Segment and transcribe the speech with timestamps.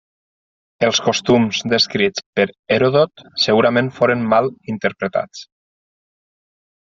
[0.85, 2.45] Els costums descrits per
[2.77, 5.45] Heròdot segurament foren mal interpretats.